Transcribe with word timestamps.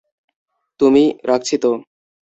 তুমি--- 0.79 1.15
রাখছি 1.29 1.55
তো! 1.57 1.71